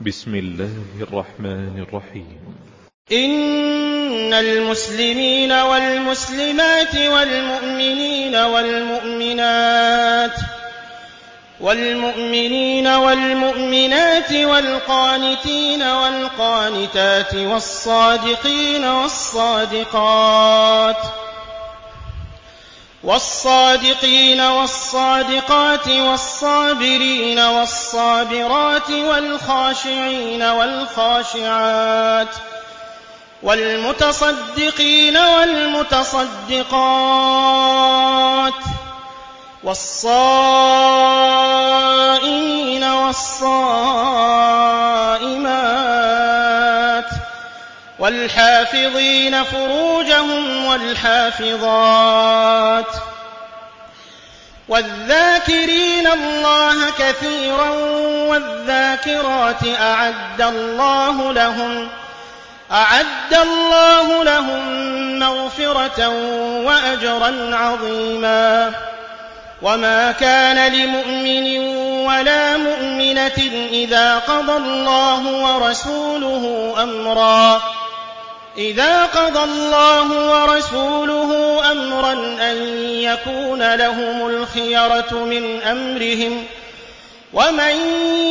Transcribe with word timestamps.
بسم 0.00 0.34
الله 0.34 0.70
الرحمن 1.00 1.84
الرحيم. 1.88 2.56
إن 3.12 4.34
المسلمين 4.34 5.52
والمسلمات 5.52 6.96
والمؤمنين 6.96 8.36
والمؤمنات 8.36 10.36
والمؤمنين 11.60 12.86
والمؤمنات 12.86 14.32
والقانتين 14.32 15.82
والقانتات 15.82 17.34
والصادقين 17.34 18.84
والصادقات 18.84 20.96
والصادقين 23.06 24.40
والصادقات 24.40 25.88
والصابرين 25.88 27.38
والصابرات 27.38 28.90
والخاشعين 28.90 30.42
والخاشعات 30.42 32.28
والمتصدقين 33.42 35.16
والمتصدقات 35.16 36.26
والصائمين 39.64 41.06
والصائمات 42.84 44.16
والحافظين 47.98 49.44
فروجهم 49.44 50.64
والحافظات 50.64 52.06
والذاكرين 54.68 56.06
الله 56.06 56.90
كثيرا 56.98 57.70
والذاكرات 58.28 59.68
أعد 59.80 60.40
الله 60.40 61.32
لهم 61.32 61.88
أعد 62.72 63.34
الله 63.42 64.24
لهم 64.24 64.62
مغفرة 65.18 66.08
وأجرا 66.64 67.56
عظيما 67.56 68.72
وما 69.62 70.12
كان 70.12 70.72
لمؤمن 70.72 71.58
ولا 72.06 72.56
مؤمنة 72.56 73.68
إذا 73.70 74.18
قضى 74.18 74.56
الله 74.56 75.26
ورسوله 75.26 76.74
أمرا 76.82 77.75
إذا 78.58 79.02
قضى 79.04 79.44
الله 79.44 80.08
ورسوله 80.30 81.62
أمرا 81.72 82.12
أن 82.50 82.56
يكون 82.88 83.74
لهم 83.74 84.28
الخيرة 84.28 85.12
من 85.12 85.62
أمرهم 85.62 86.44
ومن 87.32 87.74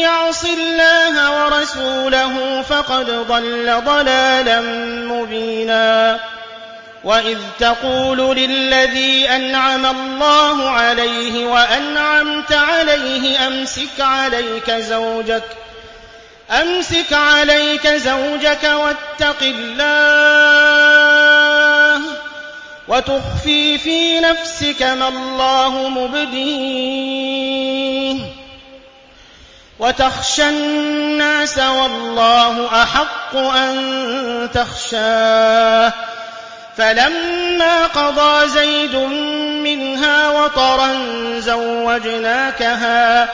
يعص 0.00 0.44
الله 0.44 1.44
ورسوله 1.44 2.62
فقد 2.62 3.10
ضل 3.28 3.80
ضلالا 3.84 4.60
مبينا. 5.06 6.20
وإذ 7.04 7.38
تقول 7.58 8.36
للذي 8.36 9.28
أنعم 9.28 9.86
الله 9.86 10.70
عليه 10.70 11.46
وأنعمت 11.46 12.52
عليه 12.52 13.46
أمسك 13.46 14.00
عليك 14.00 14.70
زوجك 14.70 15.65
أمسك 16.50 17.12
عليك 17.12 17.86
زوجك 17.86 18.64
واتق 18.64 19.42
الله 19.42 20.86
وتخفي 22.88 23.78
في 23.78 24.20
نفسك 24.20 24.82
ما 24.82 25.08
الله 25.08 25.88
مبديه 25.88 27.36
وتخشى 29.78 30.48
الناس 30.48 31.58
والله 31.58 32.82
أحق 32.82 33.36
أن 33.36 34.48
تخشاه 34.54 35.92
فلما 36.76 37.86
قضى 37.86 38.48
زيد 38.48 38.96
منها 39.64 40.28
وطرا 40.30 40.92
زوجناكها 41.38 43.28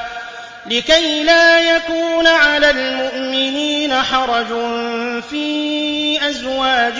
لكي 0.66 1.22
لا 1.22 1.60
يكون 1.60 2.26
على 2.26 2.70
المؤمنين 2.70 3.01
حرج 4.02 4.46
في 5.30 6.28
أزواج 6.28 6.94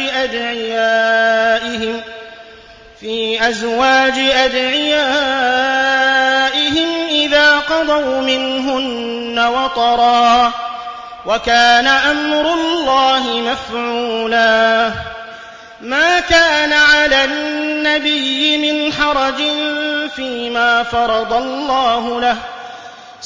أدعيائهم 4.19 6.87
إذا 7.11 7.59
قضوا 7.59 8.21
منهن 8.21 9.39
وطرا 9.39 10.53
وكان 11.27 11.87
أمر 11.87 12.55
الله 12.55 13.27
مفعولا. 13.27 14.91
ما 15.81 16.21
كان 16.21 16.73
على 16.73 17.25
النبي 17.25 18.59
من 18.59 18.93
حرج 18.93 19.43
فيما 20.17 20.83
فرض 20.83 21.33
الله 21.33 22.21
له 22.21 22.37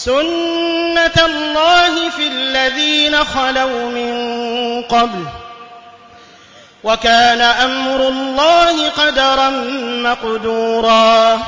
سنة 0.06 1.26
الله 1.26 2.10
في 2.10 2.28
الذين 2.28 3.24
خلوا 3.24 3.90
من 3.90 4.82
قبل 4.82 5.24
وكان 6.84 7.40
أمر 7.40 8.08
الله 8.08 8.88
قدرا 8.88 9.48
مقدورا 10.02 11.40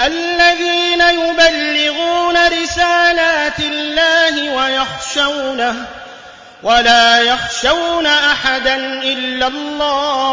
الذين 0.00 1.00
يبلغون 1.00 2.36
رسالات 2.62 3.60
الله 3.60 4.54
ويخشونه 4.54 5.74
ولا 6.62 7.20
يخشون 7.20 8.06
أحدا 8.06 8.74
إلا 9.02 9.46
الله 9.46 10.28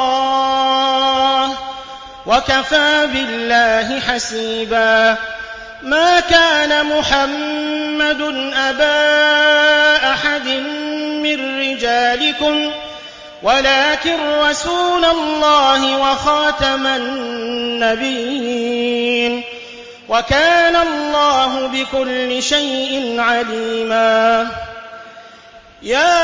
وكفى 2.25 3.07
بالله 3.13 3.99
حسيبا 3.99 5.17
ما 5.81 6.19
كان 6.19 6.85
محمد 6.85 8.21
أبا 8.55 10.11
أحد 10.11 10.47
من 11.23 11.59
رجالكم 11.59 12.71
ولكن 13.43 14.17
رسول 14.49 15.05
الله 15.05 15.97
وخاتم 15.97 16.87
النبيين. 16.87 18.33
وكان 20.09 20.75
الله 20.75 21.67
بكل 21.67 22.43
شيء 22.43 23.15
عليما. 23.19 24.47
يا 25.81 26.21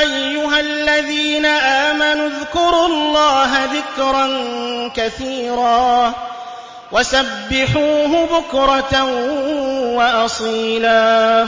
أيها 0.00 0.60
الذين 0.60 1.46
آمنوا 1.46 2.26
اذكروا 2.28 2.86
الله 2.86 3.64
ذكرا 3.64 4.28
كثيرا. 4.96 6.14
وسبحوه 6.92 8.26
بكرة 8.26 9.04
وأصيلا. 9.96 11.46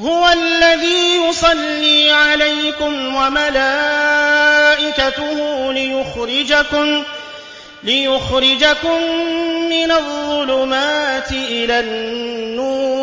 هو 0.00 0.28
الذي 0.28 1.16
يصلي 1.28 2.10
عليكم 2.10 3.14
وملائكته 3.14 3.62
ليخرجكم 7.82 9.02
من 9.70 9.90
الظلمات 9.92 11.30
إلى 11.32 11.80
النور. 11.80 12.98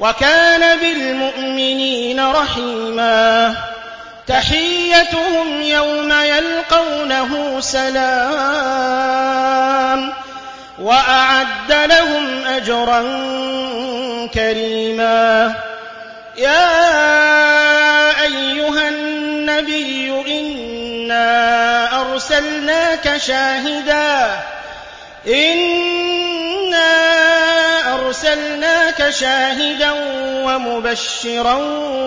وكان 0.00 0.78
بالمؤمنين 0.78 2.20
رحيما. 2.20 3.71
تحيتهم 4.26 5.62
يوم 5.62 6.12
يلقونه 6.12 7.60
سلام 7.60 9.02
وأعد 10.78 11.72
لهم 11.72 12.44
أجرا 12.46 13.02
كريما. 14.34 15.54
يا 16.36 16.92
أيها 18.22 18.88
النبي 18.88 20.10
إنا 20.26 22.00
أرسلناك 22.00 23.16
شاهدا. 23.16 24.30
ومبشرا 30.44 31.54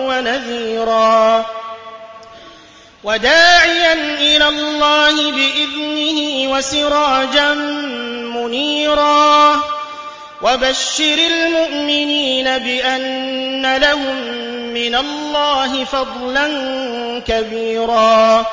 ونذيرا. 0.08 1.46
وداعيا 3.06 3.92
إلى 3.92 4.48
الله 4.48 5.32
بإذنه 5.32 6.52
وسراجا 6.52 7.54
منيرا. 8.34 9.60
وبشر 10.42 11.14
المؤمنين 11.14 12.58
بأن 12.58 13.76
لهم 13.76 14.16
من 14.74 14.94
الله 14.94 15.84
فضلا 15.84 16.48
كبيرا. 17.26 18.46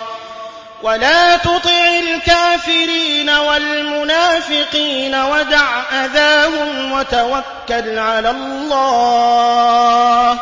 ولا 0.83 1.38
تطع 1.38 1.99
الكافرين 1.99 3.29
والمنافقين 3.29 5.15
ودع 5.15 5.81
أذاهم 6.06 6.91
وتوكل 6.91 7.99
على 7.99 8.29
الله. 8.29 10.39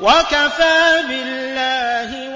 وكفى 0.00 1.02
بالله 1.08 2.34